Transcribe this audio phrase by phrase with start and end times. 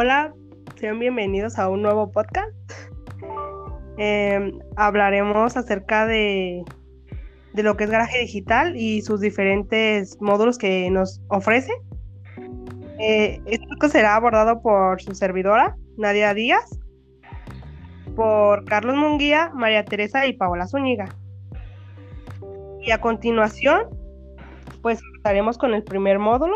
[0.00, 0.32] Hola,
[0.76, 2.54] sean bienvenidos a un nuevo podcast.
[3.96, 6.62] Em, hablaremos acerca de,
[7.52, 11.72] de, lo que es garaje digital y sus diferentes módulos que nos ofrece.
[13.00, 16.78] Eh, esto será abordado por su servidora, Nadia Díaz,
[18.14, 21.06] por Carlos Munguía, María Teresa y Paola Zúñiga.
[22.82, 23.88] Y a continuación,
[24.80, 26.54] pues estaremos con el primer módulo,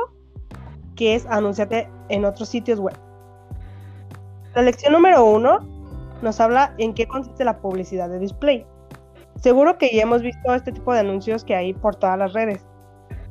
[0.94, 2.94] que es anunciarte en otros sitios web.
[4.54, 5.60] La lección número uno
[6.20, 8.66] nos habla en qué consiste la publicidad de display.
[9.36, 12.64] Seguro que ya hemos visto este tipo de anuncios que hay por todas las redes.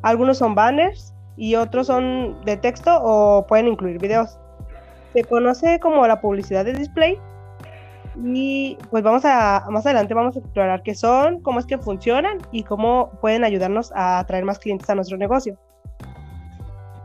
[0.02, 4.40] Algunos son banners y otros son de texto o pueden incluir videos.
[5.14, 7.20] Se conoce como la publicidad de display
[8.24, 12.40] y pues vamos a más adelante vamos a explorar qué son, cómo es que funcionan
[12.52, 15.58] y cómo pueden ayudarnos a atraer más clientes a nuestro negocio.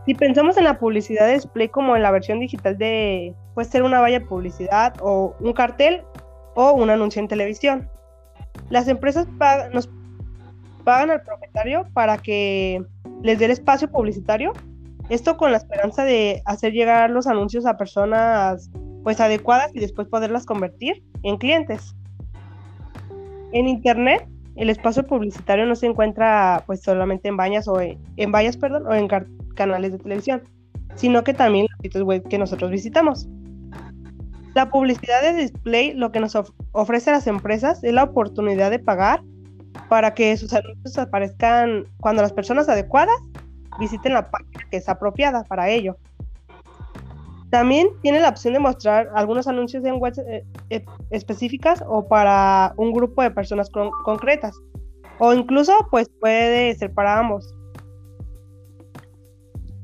[0.07, 3.83] Si pensamos en la publicidad de display como en la versión digital de, puede ser
[3.83, 6.03] una valla de publicidad o un cartel
[6.55, 7.91] o un anuncio en televisión.
[8.71, 9.27] Las empresas
[9.73, 9.91] nos
[10.85, 12.85] pagan al propietario para que
[13.23, 14.53] les dé el espacio publicitario.
[15.11, 18.70] Esto con la esperanza de hacer llegar los anuncios a personas
[19.03, 21.97] pues adecuadas y después poderlas convertir en clientes.
[23.53, 28.31] En internet, el espacio publicitario no se encuentra pues solamente en vallas o en, en
[28.31, 29.09] vallas, perdón, o en
[29.57, 30.43] canales de televisión,
[30.95, 33.27] sino que también los sitios web que nosotros visitamos.
[34.55, 36.39] La publicidad de display lo que nos
[36.73, 39.23] ofrece a las empresas es la oportunidad de pagar
[39.89, 43.17] para que sus anuncios aparezcan cuando las personas adecuadas
[43.79, 45.97] visiten la página que es apropiada para ello.
[47.51, 52.75] También tiene la opción de mostrar algunos anuncios en webs eh, eh, específicas o para
[52.77, 53.70] un grupo de personas
[54.05, 54.57] concretas.
[55.19, 57.56] O incluso pues puede ser para ambos.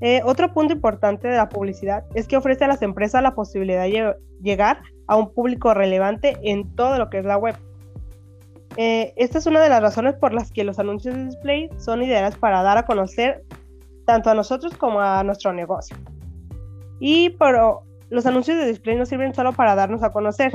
[0.05, 3.85] Eh, otro punto importante de la publicidad es que ofrece a las empresas la posibilidad
[3.85, 7.55] de llegar a un público relevante en todo lo que es la web.
[8.77, 12.03] Eh, esta es una de las razones por las que los anuncios de display son
[12.03, 13.45] ideales para dar a conocer
[14.05, 15.97] tanto a nosotros como a nuestro negocio.
[16.99, 20.51] Y pero los anuncios de display no sirven solo para darnos a conocer,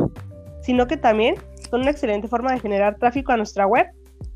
[0.62, 1.36] sino que también
[1.70, 3.88] son una excelente forma de generar tráfico a nuestra web,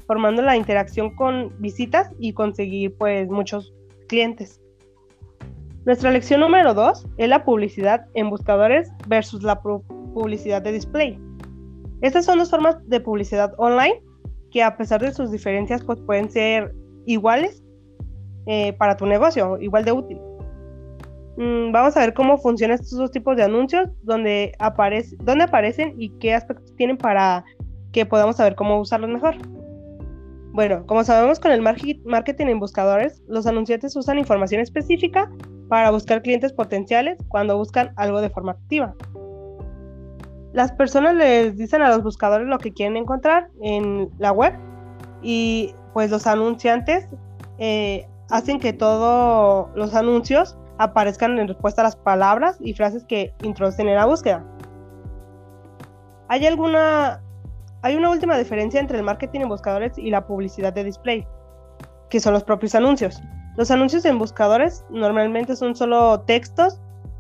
[0.08, 3.74] formando la interacción con visitas y conseguir pues muchos
[4.08, 4.62] clientes.
[5.84, 11.20] Nuestra lección número 2 es la publicidad en buscadores versus la publicidad de display.
[12.02, 14.00] Estas son dos formas de publicidad online
[14.52, 16.72] que a pesar de sus diferencias pues pueden ser
[17.08, 17.64] iguales
[18.46, 20.20] eh, para tu negocio, igual de útil.
[21.38, 25.96] Mm, vamos a ver cómo funcionan estos dos tipos de anuncios, dónde, aparece, dónde aparecen
[25.98, 27.44] y qué aspectos tienen para
[27.92, 29.36] que podamos saber cómo usarlos mejor.
[30.54, 35.32] Bueno, como sabemos con el marketing en buscadores, los anunciantes usan información específica
[35.72, 38.94] para buscar clientes potenciales cuando buscan algo de forma activa.
[40.52, 44.54] Las personas les dicen a los buscadores lo que quieren encontrar en la web
[45.22, 47.08] y pues los anunciantes
[47.58, 53.34] eh, hacen que todos los anuncios aparezcan en respuesta a las palabras y frases que
[53.42, 54.44] introducen en la búsqueda.
[56.28, 57.22] ¿Hay alguna
[57.82, 61.26] hay una última diferencia entre el marketing en buscadores y la publicidad de display,
[62.10, 63.22] que son los propios anuncios.
[63.58, 66.80] Los anuncios en buscadores normalmente son solo textos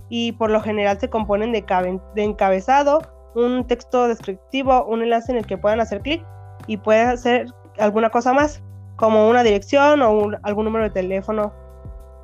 [0.09, 1.65] y por lo general se componen de,
[2.15, 3.01] encabezado,
[3.35, 6.25] un texto descriptivo, un enlace en el que puedan hacer clic
[6.67, 7.47] y pueden hacer
[7.79, 8.61] alguna cosa más,
[8.95, 11.53] como una dirección o algún número de teléfono,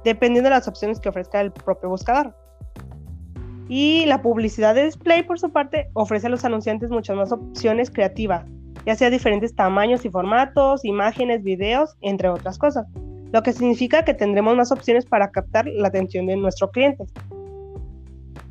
[0.03, 2.34] dependiendo de las opciones que ofrezca el propio buscador.
[3.69, 7.91] Y la publicidad de display, por su parte, ofrece a los anunciantes muchas más opciones
[7.91, 8.46] creativas,
[8.85, 12.85] ya sea diferentes tamaños y formatos, imágenes, videos, entre otras cosas,
[13.31, 17.05] lo que significa que tendremos más opciones para captar la atención de nuestro cliente.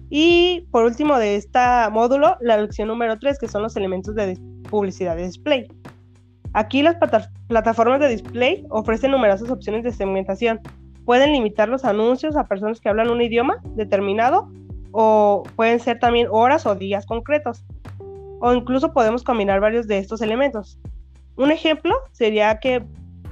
[0.09, 1.59] Y por último de este
[1.91, 4.39] módulo, la lección número 3, que son los elementos de
[4.71, 5.67] publicidad de display.
[6.53, 6.97] Aquí las
[7.49, 10.61] plataformas de display ofrecen numerosas opciones de segmentación.
[11.05, 14.51] Pueden limitar los anuncios a personas que hablan un idioma determinado
[14.93, 17.65] o pueden ser también horas o días concretos.
[18.41, 20.79] O incluso podemos combinar varios de estos elementos.
[21.37, 22.83] Un ejemplo sería que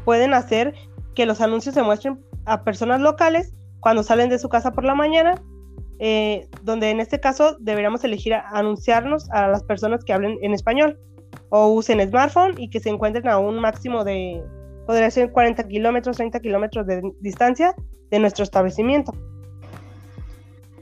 [0.04, 0.74] pueden hacer
[1.14, 4.94] que los anuncios se muestren a personas locales cuando salen de su casa por la
[4.94, 5.43] mañana,
[5.99, 10.99] eh, donde en este caso deberíamos elegir anunciarnos a las personas que hablen en español
[11.50, 14.43] o usen smartphone y que se encuentren a un máximo de,
[14.87, 17.75] podría ser 40 kilómetros, 30 kilómetros de distancia
[18.10, 19.12] de nuestro establecimiento.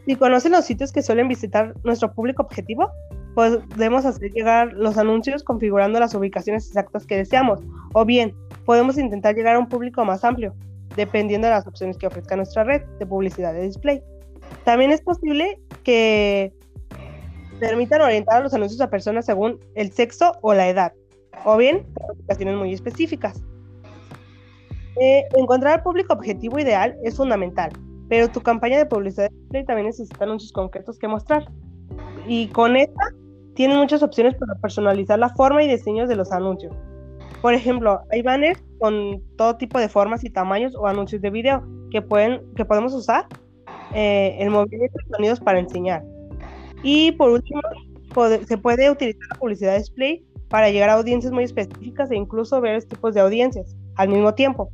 [0.06, 2.90] Si conocen los sitios que suelen visitar nuestro público objetivo,
[3.34, 7.60] podemos hacer llegar los anuncios configurando las ubicaciones exactas que deseamos,
[7.94, 10.54] o bien podemos intentar llegar a un público más amplio,
[10.96, 14.02] dependiendo de las opciones que ofrezca nuestra red de publicidad de display.
[14.64, 16.52] También es posible que
[17.60, 20.92] permitan orientar los anuncios a personas según el sexo o la edad,
[21.44, 21.86] o bien
[22.24, 23.42] ocasiones muy específicas.
[25.00, 27.70] Eh, encontrar el público objetivo ideal es fundamental,
[28.08, 29.30] pero tu campaña de publicidad
[29.66, 31.46] también necesita anuncios concretos que mostrar.
[32.26, 33.12] Y con esta
[33.54, 36.74] tienen muchas opciones para personalizar la forma y diseños de los anuncios.
[37.42, 41.62] Por ejemplo, hay banners con todo tipo de formas y tamaños o anuncios de video
[41.90, 43.26] que, pueden, que podemos usar
[43.94, 46.04] eh, en movimientos sonidos para enseñar.
[46.84, 47.60] Y por último,
[48.46, 52.84] se puede utilizar la publicidad display para llegar a audiencias muy específicas e incluso ver
[52.84, 54.70] tipos de audiencias al mismo tiempo,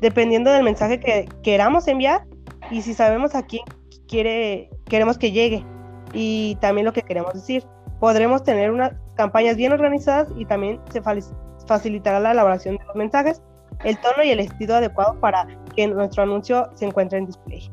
[0.00, 2.26] dependiendo del mensaje que queramos enviar
[2.70, 3.62] y si sabemos a quién
[4.08, 5.64] quiere, queremos que llegue
[6.12, 7.62] y también lo que queremos decir.
[8.00, 11.02] Podremos tener unas campañas bien organizadas y también se
[11.68, 13.40] facilitará la elaboración de los mensajes,
[13.84, 17.70] el tono y el estilo adecuado para que nuestro anuncio se encuentre en display.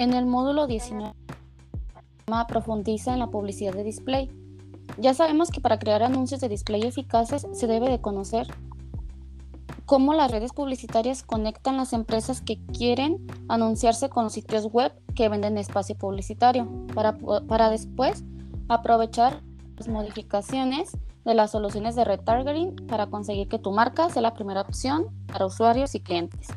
[0.00, 1.12] En el módulo 19
[2.48, 4.30] profundiza en la publicidad de display.
[4.96, 8.46] Ya sabemos que para crear anuncios de display eficaces se debe de conocer
[9.84, 15.28] cómo las redes publicitarias conectan las empresas que quieren anunciarse con los sitios web que
[15.28, 18.24] venden espacio publicitario para, para después
[18.68, 19.42] aprovechar
[19.76, 24.62] las modificaciones de las soluciones de retargeting para conseguir que tu marca sea la primera
[24.62, 26.48] opción para usuarios y clientes.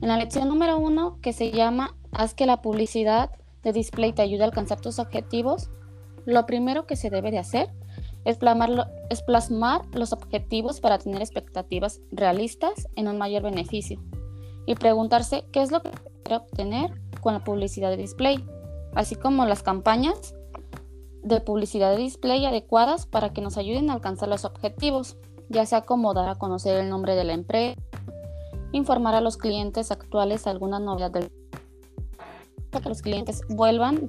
[0.00, 3.30] En la lección número uno, que se llama Haz que la publicidad
[3.64, 5.70] de display te ayude a alcanzar tus objetivos,
[6.26, 7.70] lo primero que se debe de hacer
[8.24, 14.00] es plasmar, los objetivos para tener expectativas realistas en un mayor beneficio
[14.64, 15.90] y preguntarse qué es lo que
[16.22, 16.90] quiere obtener
[17.20, 18.44] con la publicidad de display,
[18.94, 20.34] así como las campañas
[21.22, 25.16] de publicidad de display adecuadas para que nos ayuden a alcanzar los objetivos,
[25.48, 27.78] ya sea como dar a conocer el nombre de la empresa,
[28.72, 31.30] informar a los clientes actuales alguna novedad del
[32.80, 34.06] que los clientes vuelvan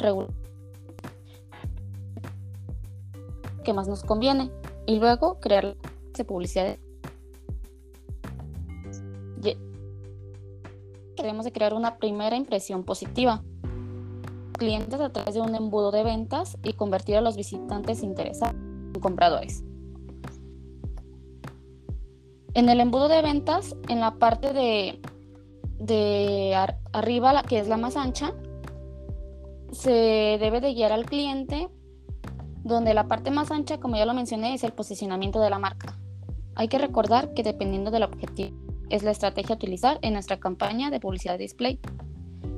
[3.63, 4.51] que más nos conviene
[4.85, 5.75] y luego crear
[6.13, 6.77] de publicidad.
[11.15, 13.41] Queremos de crear una primera impresión positiva.
[14.53, 19.01] Clientes a través de un embudo de ventas y convertir a los visitantes interesados en
[19.01, 19.63] compradores.
[22.53, 25.01] En el embudo de ventas, en la parte de,
[25.79, 26.55] de
[26.93, 28.33] arriba, la que es la más ancha,
[29.71, 31.69] se debe de guiar al cliente,
[32.63, 35.97] donde la parte más ancha, como ya lo mencioné, es el posicionamiento de la marca.
[36.55, 38.57] Hay que recordar que dependiendo del objetivo,
[38.89, 41.79] es la estrategia a utilizar en nuestra campaña de publicidad display.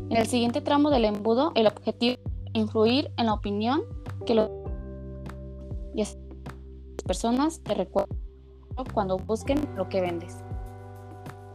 [0.09, 3.81] En el siguiente tramo del embudo, el objetivo es influir en la opinión
[4.25, 4.49] que los
[7.05, 8.17] personas te recuerdan
[8.93, 10.37] cuando busquen lo que vendes.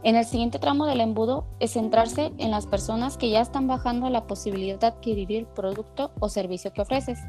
[0.03, 4.09] En el siguiente tramo del embudo es centrarse en las personas que ya están bajando
[4.09, 7.19] la posibilidad de adquirir el producto o servicio que ofreces.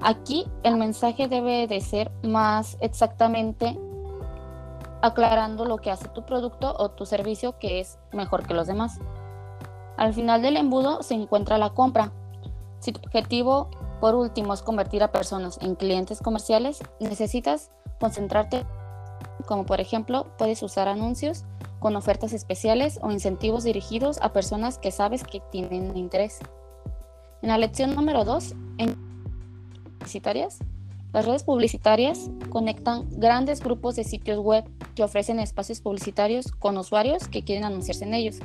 [0.00, 3.78] Aquí el mensaje debe de ser más exactamente
[5.02, 8.98] aclarando lo que hace tu producto o tu servicio que es mejor que los demás.
[9.98, 12.10] Al final del embudo se encuentra la compra.
[12.78, 13.68] Si tu objetivo
[14.00, 17.70] por último es convertir a personas en clientes comerciales, necesitas
[18.00, 18.64] concentrarte
[19.46, 21.44] como por ejemplo puedes usar anuncios
[21.82, 26.38] con ofertas especiales o incentivos dirigidos a personas que sabes que tienen interés.
[27.42, 28.94] En la lección número 2, en
[29.98, 30.60] publicitarias,
[31.12, 37.26] las redes publicitarias conectan grandes grupos de sitios web que ofrecen espacios publicitarios con usuarios
[37.26, 38.38] que quieren anunciarse en ellos.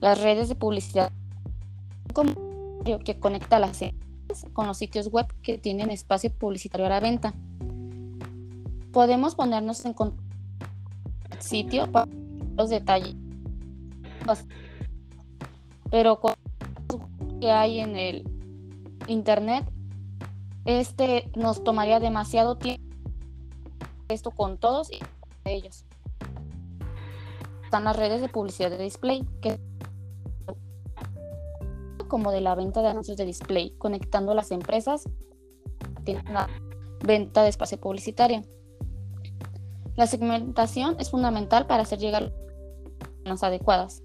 [0.00, 1.12] Las redes de publicidad
[3.04, 7.32] que conecta las empresas con los sitios web que tienen espacio publicitario a la venta
[8.92, 9.94] podemos ponernos en
[11.42, 12.10] sitio para
[12.56, 13.14] los detalles.
[15.90, 16.34] Pero con
[17.40, 18.24] que hay en el
[19.08, 19.64] internet,
[20.64, 22.82] este nos tomaría demasiado tiempo
[24.08, 25.00] esto con todos y
[25.44, 25.84] ellos.
[27.64, 29.58] Están las redes de publicidad de display, que
[32.08, 35.08] como de la venta de anuncios de display, conectando las empresas,
[36.04, 36.46] tienen una
[37.04, 38.42] venta de espacio publicitario.
[39.96, 42.32] La segmentación es fundamental para hacer llegar
[43.24, 44.02] las adecuadas.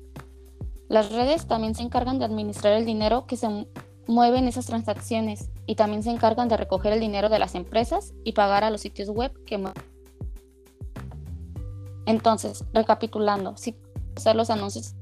[0.90, 3.68] Las redes también se encargan de administrar el dinero que se
[4.08, 8.14] mueve en esas transacciones y también se encargan de recoger el dinero de las empresas
[8.24, 9.62] y pagar a los sitios web que.
[12.06, 13.76] Entonces, recapitulando, si
[14.16, 14.96] usar los anuncios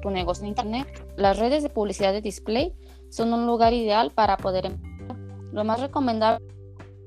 [0.00, 2.74] tu negocio en Internet, las redes de publicidad de display
[3.10, 5.16] son un lugar ideal para poder empezar.
[5.52, 6.46] Lo más recomendable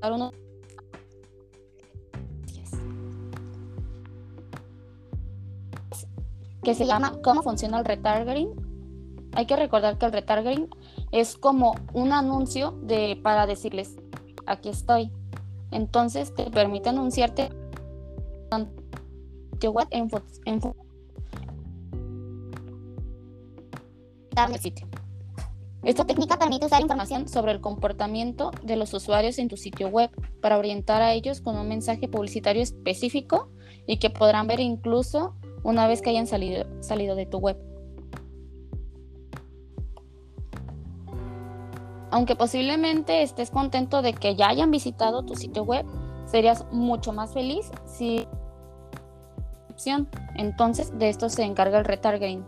[0.02, 0.43] es
[6.64, 8.50] que se llama ¿Cómo funciona el retargeting?
[9.36, 10.68] Hay que recordar que el retargeting
[11.12, 13.96] es como un anuncio de, para decirles,
[14.46, 15.12] aquí estoy.
[15.70, 17.50] Entonces te permite anunciarte
[18.50, 18.68] en,
[20.44, 20.60] en,
[24.60, 24.86] sitio.
[25.82, 30.10] Esta técnica permite usar información sobre el comportamiento de los usuarios en tu sitio web
[30.40, 33.50] para orientar a ellos con un mensaje publicitario específico
[33.86, 37.58] y que podrán ver incluso una vez que hayan salido, salido de tu web.
[42.12, 45.84] Aunque posiblemente estés contento de que ya hayan visitado tu sitio web,
[46.26, 48.28] serías mucho más feliz si
[50.36, 52.44] entonces de esto se encarga el retargeting.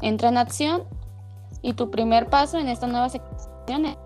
[0.00, 0.84] Entra en acción
[1.62, 3.96] y tu primer paso en esta nueva sección es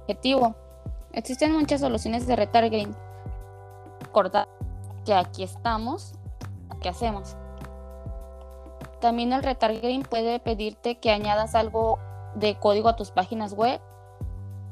[0.00, 0.54] objetivo.
[1.12, 2.94] Existen muchas soluciones de retargeting.
[4.00, 4.48] Recordad
[5.04, 6.14] que aquí estamos,
[6.80, 7.36] ¿qué hacemos?
[9.02, 11.98] También el retargeting puede pedirte que añadas algo
[12.36, 13.80] de código a tus páginas web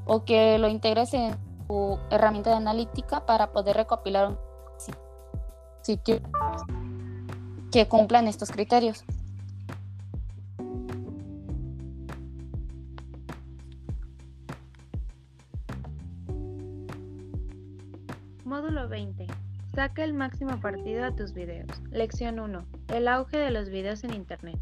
[0.06, 4.38] o que lo integres en tu herramienta de analítica para poder recopilar un
[5.82, 6.20] sitio
[7.72, 9.04] que cumplan estos criterios.
[18.44, 19.39] Módulo 20.
[19.80, 21.66] Saca el máximo partido a tus videos.
[21.90, 22.66] Lección 1.
[22.88, 24.58] El auge de los videos en Internet.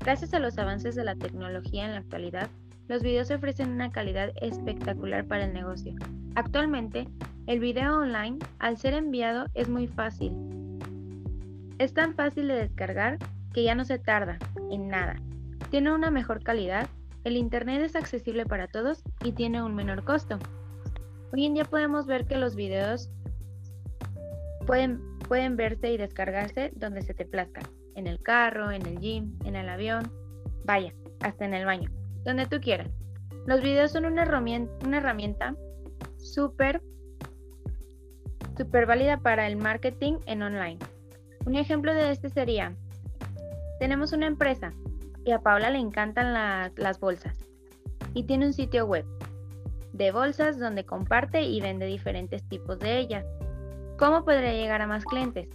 [0.00, 2.50] Gracias a los avances de la tecnología en la actualidad,
[2.86, 5.94] los videos ofrecen una calidad espectacular para el negocio.
[6.34, 7.08] Actualmente,
[7.46, 10.34] el video online, al ser enviado, es muy fácil.
[11.78, 13.16] Es tan fácil de descargar
[13.54, 14.38] que ya no se tarda
[14.70, 15.16] en nada.
[15.70, 16.90] Tiene una mejor calidad,
[17.24, 20.38] el Internet es accesible para todos y tiene un menor costo.
[21.32, 23.08] Hoy en día podemos ver que los videos
[24.62, 27.60] pueden, pueden verse y descargarse donde se te plazca,
[27.94, 30.10] en el carro, en el gym, en el avión,
[30.64, 31.90] vaya, hasta en el baño,
[32.24, 32.90] donde tú quieras.
[33.46, 35.54] Los videos son una herramienta, una herramienta
[36.18, 36.80] súper,
[38.86, 40.78] válida para el marketing en online.
[41.44, 42.74] Un ejemplo de este sería,
[43.80, 44.72] tenemos una empresa
[45.24, 46.32] y a Paula le encantan
[46.76, 47.36] las bolsas
[48.14, 49.04] y tiene un sitio web
[49.92, 53.24] de bolsas donde comparte y vende diferentes tipos de ellas.
[53.98, 55.48] ¿Cómo podría llegar a más clientes?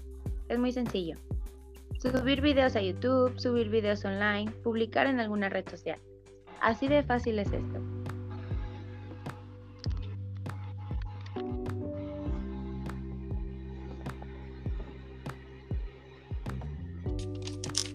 [0.47, 1.17] Es muy sencillo.
[1.99, 5.99] Subir videos a YouTube, subir videos online, publicar en alguna red social.
[6.61, 7.81] Así de fácil es esto.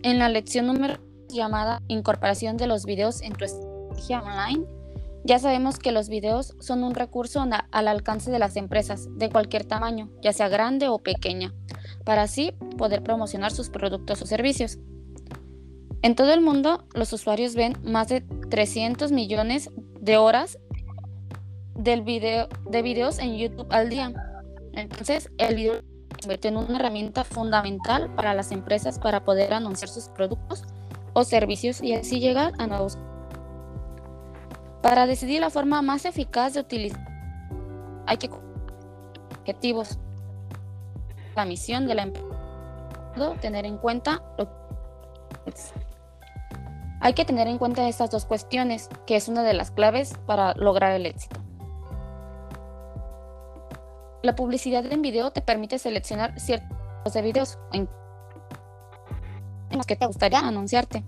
[0.02, 4.66] En la lección número llamada Incorporación de los videos en tu estrategia online,
[5.24, 9.64] ya sabemos que los videos son un recurso al alcance de las empresas de cualquier
[9.64, 11.54] tamaño, ya sea grande o pequeña,
[12.04, 14.78] para así poder promocionar sus productos o servicios.
[16.02, 20.58] En todo el mundo, los usuarios ven más de 300 millones de horas
[21.76, 24.12] del video, de videos en YouTube al día.
[24.72, 29.88] Entonces, el video se convierte en una herramienta fundamental para las empresas para poder anunciar
[29.88, 30.64] sus productos
[31.12, 32.98] o servicios y así llegar a nuevos
[34.82, 37.06] para decidir la forma más eficaz de utilizar,
[38.06, 38.30] hay que
[39.38, 39.98] objetivos.
[41.34, 42.26] La misión de la empresa,
[43.40, 44.22] tener en cuenta
[47.00, 50.54] hay que tener en cuenta estas dos cuestiones, que es una de las claves para
[50.54, 51.40] lograr el éxito.
[54.22, 57.88] La publicidad en video te permite seleccionar ciertos de videos en
[59.72, 61.02] los que te gustaría anunciarte.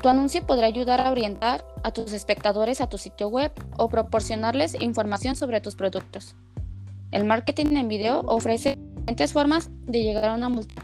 [0.00, 4.80] Tu anuncio podrá ayudar a orientar a tus espectadores a tu sitio web o proporcionarles
[4.80, 6.36] información sobre tus productos.
[7.10, 10.82] El marketing en video ofrece diferentes formas de llegar a una multitud.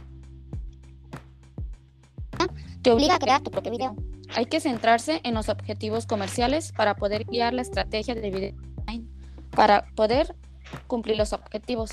[2.83, 3.97] Te obliga a crear tu propio video.
[4.35, 9.07] Hay que centrarse en los objetivos comerciales para poder guiar la estrategia de video online,
[9.51, 10.35] para poder
[10.87, 11.93] cumplir los objetivos.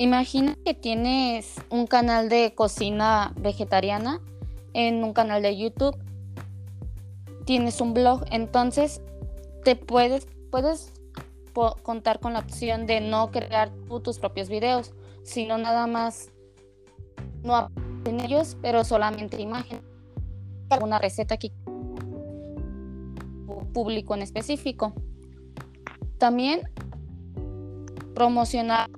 [0.00, 4.20] Imagina que tienes un canal de cocina vegetariana
[4.72, 5.96] en un canal de YouTube.
[7.44, 9.02] Tienes un blog, entonces
[9.64, 10.92] te puedes, puedes
[11.82, 13.72] contar con la opción de no crear
[14.04, 14.92] tus propios videos,
[15.24, 16.30] sino nada más
[17.42, 17.68] no
[18.04, 19.80] en ellos, pero solamente imagen.
[20.70, 21.50] Alguna receta que
[23.72, 24.92] público en específico.
[26.18, 26.62] También
[28.14, 28.90] promocionar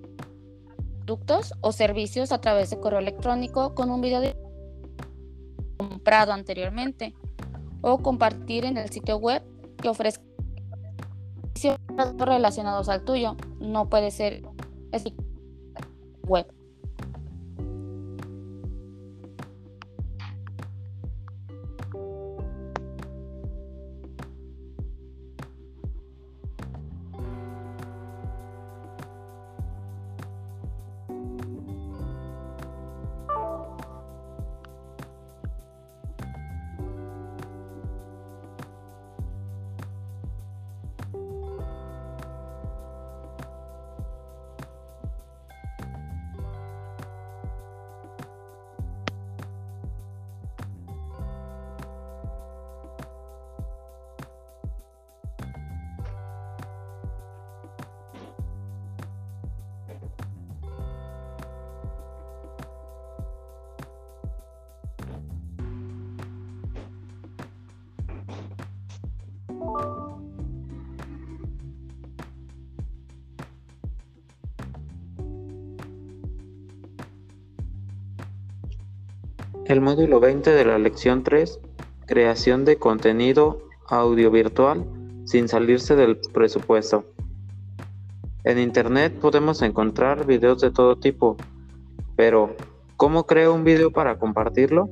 [1.11, 4.37] productos o servicios a través de correo electrónico con un video de
[5.77, 7.15] comprado anteriormente
[7.81, 9.43] o compartir en el sitio web
[9.83, 10.23] que ofrezca
[12.17, 13.37] relacionados al tuyo.
[13.59, 14.43] No puede ser
[16.29, 16.47] web.
[79.71, 81.61] El módulo 20 de la lección 3,
[82.05, 84.85] creación de contenido audio virtual
[85.27, 87.05] sin salirse del presupuesto.
[88.43, 91.37] En Internet podemos encontrar videos de todo tipo,
[92.17, 92.57] pero
[92.97, 94.91] ¿cómo creo un video para compartirlo?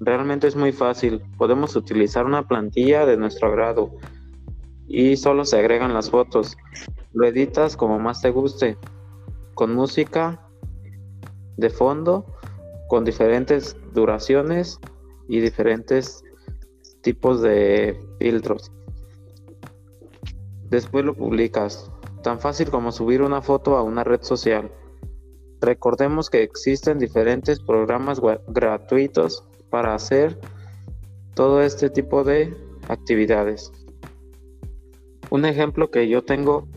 [0.00, 3.92] Realmente es muy fácil, podemos utilizar una plantilla de nuestro agrado
[4.88, 6.56] y solo se agregan las fotos.
[7.12, 8.76] Lo editas como más te guste,
[9.54, 10.40] con música
[11.56, 12.26] de fondo
[12.88, 14.78] con diferentes duraciones
[15.28, 16.22] y diferentes
[17.00, 18.70] tipos de filtros.
[20.68, 21.90] Después lo publicas,
[22.22, 24.70] tan fácil como subir una foto a una red social.
[25.60, 30.38] Recordemos que existen diferentes programas gratuitos para hacer
[31.34, 32.54] todo este tipo de
[32.88, 33.72] actividades.
[35.30, 36.68] Un ejemplo que yo tengo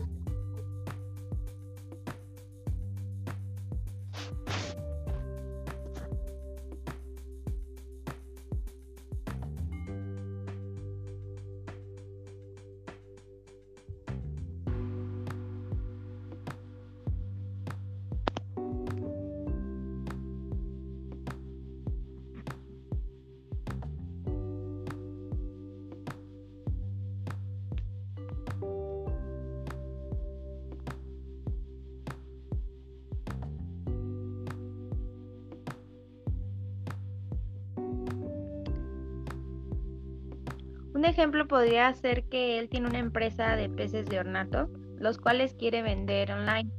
[40.98, 45.54] Un ejemplo podría ser que él tiene una empresa de peces de ornato, los cuales
[45.54, 46.72] quiere vender online.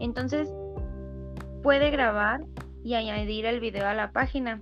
[0.00, 0.52] Entonces,
[1.62, 2.42] puede grabar
[2.84, 4.60] y añadir el video a la página.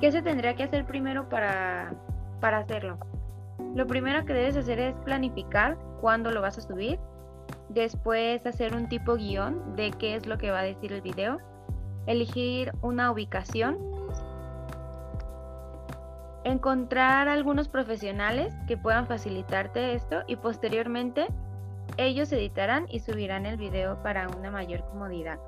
[0.00, 1.92] ¿Qué se tendría que hacer primero para,
[2.40, 2.98] para hacerlo?
[3.74, 6.98] Lo primero que debes hacer es planificar cuándo lo vas a subir.
[7.68, 11.36] Después hacer un tipo guion de qué es lo que va a decir el video.
[12.06, 13.89] Elegir una ubicación
[16.44, 21.26] encontrar algunos profesionales que puedan facilitarte esto y posteriormente
[21.96, 25.38] ellos editarán y subirán el video para una mayor comodidad.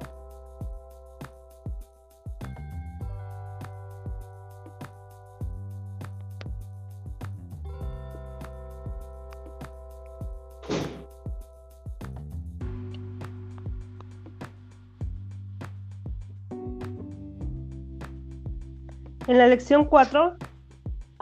[19.28, 20.36] En la lección 4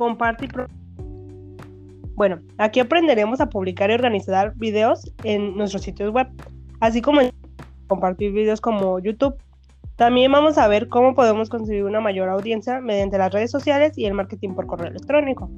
[0.00, 0.48] comparte y
[2.14, 6.26] bueno, aquí aprenderemos a publicar y organizar videos en nuestros sitios web,
[6.80, 7.20] así como
[7.86, 9.36] compartir videos como YouTube.
[9.96, 14.06] También vamos a ver cómo podemos conseguir una mayor audiencia mediante las redes sociales y
[14.06, 15.50] el marketing por correo electrónico.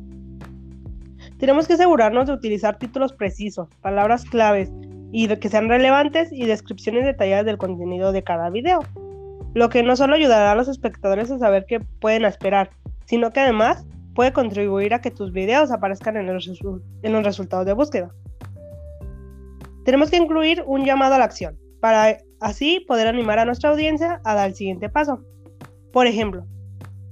[1.38, 4.72] Tenemos que asegurarnos de utilizar títulos precisos, palabras claves
[5.12, 8.80] y que sean relevantes y descripciones detalladas del contenido de cada video.
[9.54, 12.70] Lo que no solo ayudará a los espectadores a saber qué pueden esperar,
[13.04, 18.12] sino que además puede contribuir a que tus videos aparezcan en los, resultados de búsqueda.
[19.84, 21.58] Tenemos que incluir un llamado a la acción.
[21.80, 25.20] para así poder animar a nuestra audiencia a dar el siguiente paso.
[25.92, 26.44] Por ejemplo,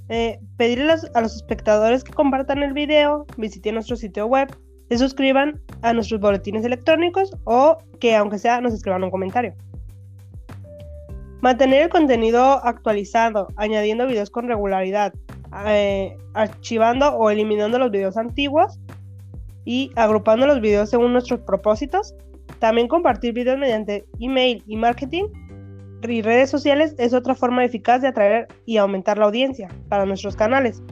[0.08, 4.48] eh, pedirle a los espectadores que compartan el video, visiten nuestro sitio web,
[4.88, 9.54] se suscriban a nuestros boletines electrónicos o que aunque sea nos escriban un comentario.
[11.42, 15.14] Mantener el contenido actualizado, añadiendo videos con regularidad,
[15.66, 18.78] eh, archivando o eliminando los videos antiguos
[19.64, 22.14] y agrupando los videos según nuestros propósitos.
[22.58, 25.24] También compartir videos mediante email y marketing
[26.08, 30.36] y redes sociales es otra forma eficaz de atraer y aumentar la audiencia para nuestros
[30.36, 30.82] canales.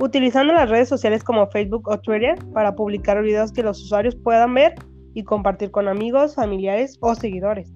[0.00, 4.54] Utilizando las redes sociales como Facebook o Twitter para publicar videos que los usuarios puedan
[4.54, 4.74] ver
[5.14, 7.72] y compartir con amigos, familiares o seguidores.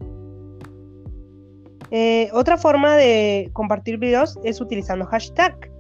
[1.95, 5.71] Eh, otra forma de compartir videos es utilizando hashtag.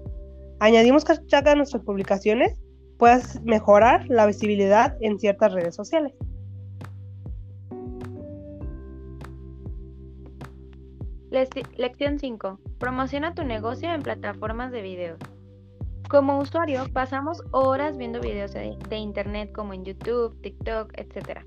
[0.60, 2.60] Añadimos hashtag a nuestras publicaciones,
[2.98, 6.12] puedes mejorar la visibilidad en ciertas redes sociales.
[11.30, 12.60] Lección 5.
[12.78, 15.16] Promociona tu negocio en plataformas de video.
[16.10, 21.40] Como usuario, pasamos horas viendo videos de, internet como en YouTube, TikTok, etc.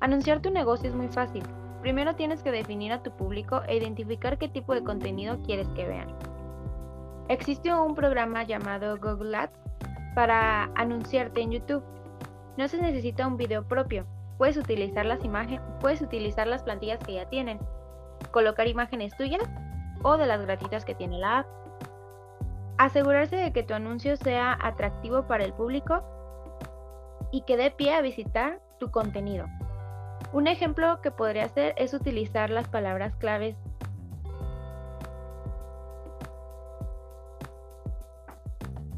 [0.00, 1.42] Anunciar tu negocio es muy fácil.
[1.82, 5.86] Primero tienes que definir a tu público e identificar qué tipo de contenido quieres que
[5.86, 6.16] vean.
[7.28, 9.58] Existe un programa llamado Google Ads
[10.14, 11.82] para anunciarte en YouTube.
[12.56, 14.06] No se necesita un video propio.
[14.38, 17.58] Puedes utilizar las imágenes, puedes utilizar las plantillas que ya tienen
[18.30, 19.42] colocar imágenes tuyas
[20.02, 21.46] o de las gratuitas que tiene la app.
[22.78, 26.02] Asegurarse de que tu anuncio sea atractivo para el público
[27.32, 29.46] y que dé pie a visitar tu contenido.
[30.32, 33.56] Un ejemplo que podría hacer es utilizar las palabras claves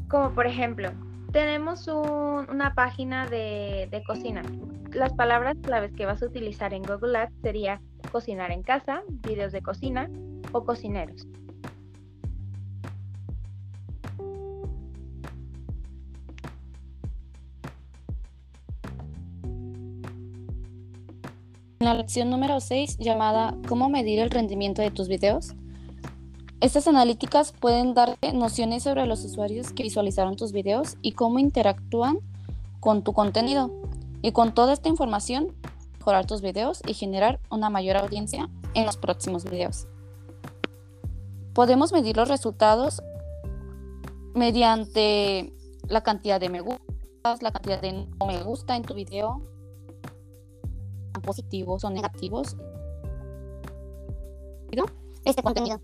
[0.07, 0.91] como por ejemplo,
[1.33, 4.43] tenemos una página de, cocina.
[4.93, 7.81] Las palabras claves que vas a utilizar en Google Ads sería
[8.13, 10.09] cocinar en casa, videos de cocina
[10.53, 11.27] o cocineros.
[21.85, 25.53] En la lección número 6 llamada ¿Cómo medir el rendimiento de tus videos?
[26.59, 32.17] Estas analíticas pueden darte nociones sobre los usuarios que visualizaron tus videos y cómo interactúan
[32.79, 33.69] con tu contenido.
[34.23, 35.55] Y con toda esta información
[35.99, 39.87] mejorar tus videos y generar una mayor audiencia en los próximos videos.
[41.53, 43.03] Podemos medir los resultados
[44.33, 45.53] mediante
[45.87, 49.43] la cantidad de me gustas, la cantidad de no me gusta en tu video,
[51.25, 52.55] positivos o negativos.
[55.25, 55.81] Este contenido.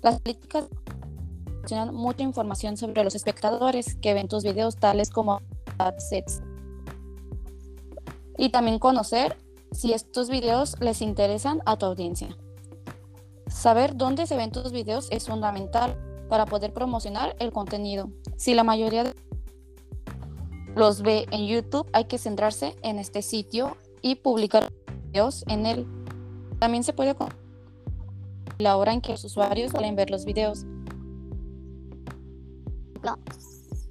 [0.00, 0.68] Las políticas
[1.44, 5.42] proporcionan mucha información sobre los espectadores que ven tus videos, tales como
[5.98, 6.40] sets.
[8.38, 9.36] Y también conocer
[9.72, 12.34] si estos videos les interesan a tu audiencia.
[13.48, 15.96] Saber dónde se ven tus videos es fundamental
[16.30, 18.10] para poder promocionar el contenido.
[18.36, 19.14] Si la mayoría de
[20.76, 24.72] los ve en YouTube, hay que centrarse en este sitio y publicar
[25.06, 25.86] videos en él.
[26.58, 27.14] También se puede
[28.58, 30.64] la hora en que los usuarios suelen ver los videos.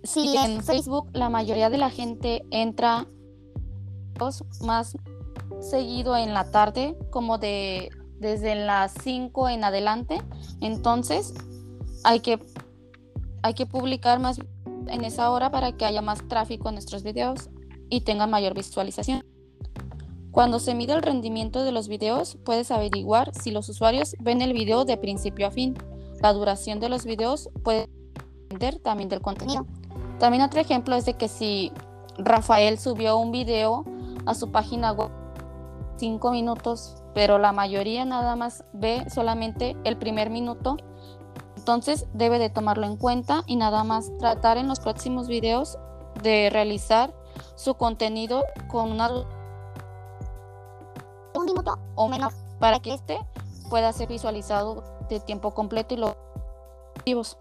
[0.03, 3.07] Si en Facebook la mayoría de la gente entra
[4.61, 4.97] más
[5.61, 7.89] seguido en la tarde, como de
[8.19, 10.21] desde las 5 en adelante.
[10.61, 11.33] Entonces,
[12.03, 12.39] hay que,
[13.41, 14.39] hay que publicar más
[14.87, 17.49] en esa hora para que haya más tráfico en nuestros videos
[17.89, 19.23] y tengan mayor visualización.
[20.37, 24.53] Cuando se mide el rendimiento de los videos, puedes averiguar si los usuarios ven el
[24.53, 25.75] video de principio a fin.
[26.21, 27.89] La duración de los videos puede
[28.43, 29.65] depender también del contenido.
[30.19, 31.71] También otro ejemplo es de que si
[32.19, 33.83] Rafael subió un video
[34.27, 35.09] a su página web
[35.95, 40.77] cinco minutos, pero la mayoría nada más ve solamente el primer minuto.
[41.55, 45.79] Entonces debe de tomarlo en cuenta y nada más tratar en los próximos videos
[46.21, 47.11] de realizar
[47.55, 49.36] su contenido con una un
[51.95, 53.19] o menos para que este
[53.69, 56.15] pueda ser visualizado de tiempo completo y los
[56.91, 57.37] objetivos.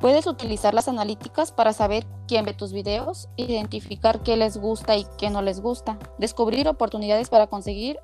[0.00, 5.06] Puedes utilizar las analíticas para saber quién ve tus videos, identificar qué les gusta y
[5.16, 7.98] qué no les gusta, descubrir oportunidades para conseguir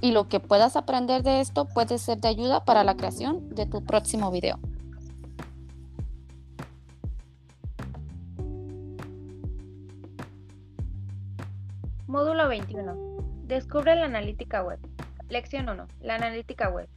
[0.00, 3.66] y lo que puedas aprender de esto puede ser de ayuda para la creación de
[3.66, 4.58] tu próximo video.
[12.10, 12.96] Módulo 21.
[13.44, 14.80] Descubre la analítica web.
[15.28, 15.86] Lección 1.
[16.00, 16.88] La analítica web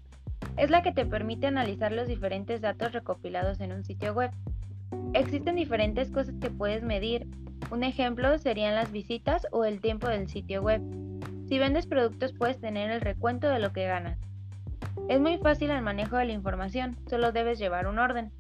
[0.58, 4.32] es la que te permite analizar los diferentes datos recopilados en un sitio web.
[5.14, 7.28] Existen diferentes cosas que puedes medir,
[7.70, 10.82] Un ejemplo serían las visitas o el tiempo del sitio web.
[11.48, 14.18] Si vendes productos puedes tener el recuento de lo que ganas.
[15.10, 18.32] Es muy fácil el manejo de la información, solo debes llevar un orden.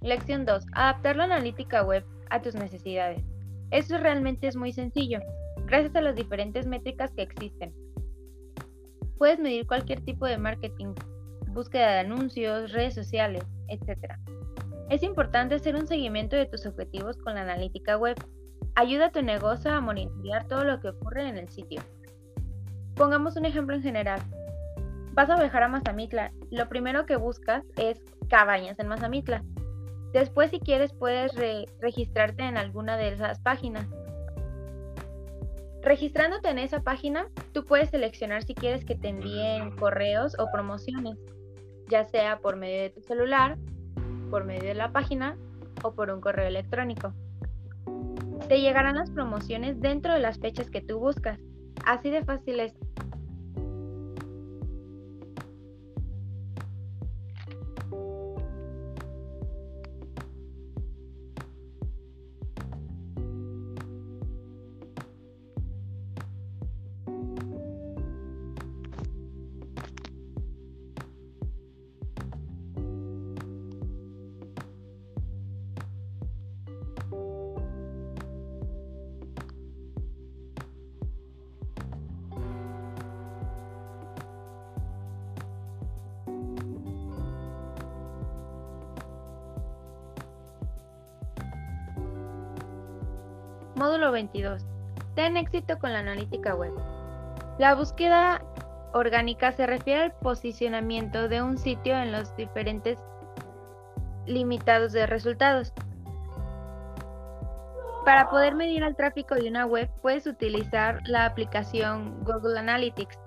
[0.00, 0.64] Lección 2.
[0.72, 3.22] Adaptar la analítica web a tus necesidades.
[3.70, 5.20] Esto realmente es muy sencillo,
[5.68, 7.74] gracias a las diferentes métricas que existen.
[9.18, 10.94] Puedes medir cualquier tipo de marketing,
[11.48, 14.14] búsqueda de anuncios, redes sociales, etc.
[14.88, 18.16] Es importante hacer un seguimiento de tus objetivos con la analítica web.
[18.74, 21.82] Ayuda a tu negocio a monitorear todo lo que ocurre en el sitio.
[22.94, 24.20] Pongamos un ejemplo en general.
[25.12, 26.32] Vas a viajar a Mazamitla.
[26.50, 29.44] Lo primero que buscas es cabañas en Mazamitla.
[30.12, 31.32] Después, si quieres, puedes
[31.80, 33.86] registrarte en alguna de esas páginas.
[35.82, 41.18] Registrándote en esa página, tú puedes seleccionar si quieres que te envíen correos o promociones,
[41.88, 43.56] ya sea por medio de tu celular,
[44.30, 45.36] por medio de la página
[45.82, 47.14] o por un correo electrónico.
[48.48, 51.38] Te llegarán las promociones dentro de las fechas que tú buscas.
[51.84, 52.74] Así de fácil es.
[94.18, 94.66] 22.
[95.14, 96.72] Ten éxito con la analítica web.
[97.58, 98.42] La búsqueda
[98.92, 102.98] orgánica se refiere al posicionamiento de un sitio en los diferentes
[104.26, 105.72] limitados de resultados.
[108.04, 113.18] Para poder medir el tráfico de una web, puedes utilizar la aplicación Google Analytics.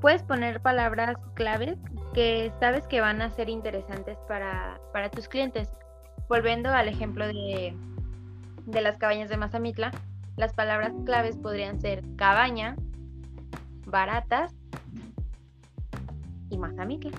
[0.00, 1.78] Puedes poner palabras claves
[2.12, 5.70] que sabes que van a ser interesantes para, para tus clientes.
[6.28, 7.76] Volviendo al ejemplo de,
[8.66, 9.90] de las cabañas de Mazamitla,
[10.36, 12.76] las palabras claves podrían ser cabaña,
[13.86, 14.54] baratas
[16.50, 17.10] y Mazamitla.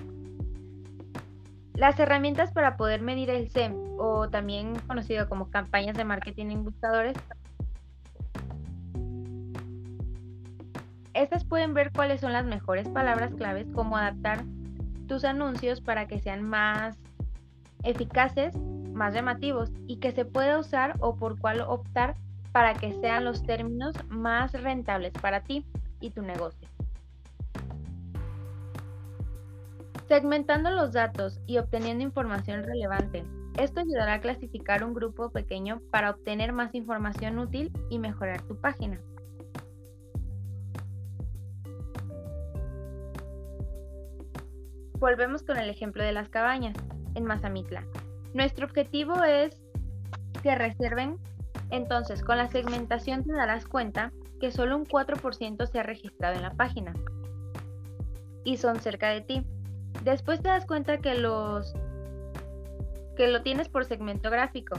[1.74, 6.64] Las herramientas para poder medir el SEM, o también conocido como campañas de marketing en
[6.64, 7.16] buscadores,
[11.12, 14.44] estas pueden ver cuáles son las mejores palabras claves, cómo adaptar
[15.08, 16.98] tus anuncios para que sean más
[17.84, 18.54] eficaces
[18.96, 22.16] más llamativos y que se pueda usar o por cuál optar
[22.56, 25.66] para que sean los términos más rentables para ti
[26.00, 26.66] y tu negocio.
[30.08, 33.24] Segmentando los datos y obteniendo información relevante.
[33.58, 38.58] Esto ayudará a clasificar un grupo pequeño para obtener más información útil y mejorar tu
[38.58, 39.02] página.
[44.94, 46.74] Volvemos con el ejemplo de las cabañas
[47.16, 47.84] en Mazamitla.
[48.32, 49.60] Nuestro objetivo es
[50.42, 51.18] que reserven.
[51.70, 56.42] Entonces, con la segmentación te darás cuenta que solo un 4% se ha registrado en
[56.42, 56.94] la página
[58.44, 59.46] y son cerca de ti.
[60.04, 61.74] Después te das cuenta que los
[63.16, 64.76] que lo tienes por segmento gráfico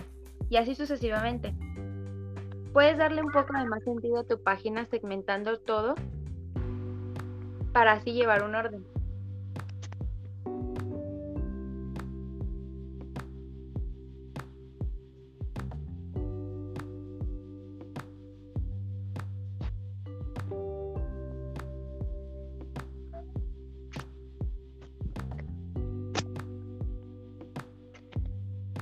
[0.50, 1.54] y así sucesivamente.
[2.71, 5.95] Puedes darle un poco de más sentido a tu página segmentando todo
[7.73, 8.86] para así llevar un orden.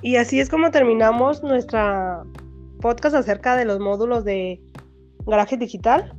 [0.06, 2.22] Y así es como terminamos nuestra
[2.80, 4.62] podcast acerca de los módulos de
[5.26, 6.14] garaje digital,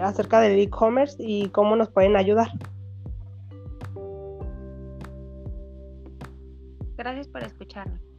[0.00, 2.48] acerca del e-commerce y cómo nos pueden ayudar.
[6.96, 8.11] Gracias por escucharnos.